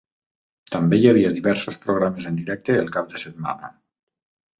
[0.75, 3.71] També hi havia diversos programes en directe el cap de setmana.